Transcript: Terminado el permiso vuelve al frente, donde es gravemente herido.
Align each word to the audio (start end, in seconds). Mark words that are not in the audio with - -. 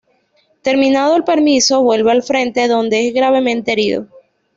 Terminado 0.63 1.15
el 1.15 1.23
permiso 1.23 1.83
vuelve 1.83 2.09
al 2.11 2.23
frente, 2.23 2.67
donde 2.67 3.07
es 3.07 3.13
gravemente 3.13 3.71
herido. 3.71 4.07